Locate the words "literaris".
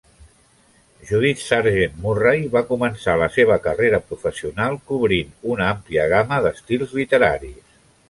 7.03-7.75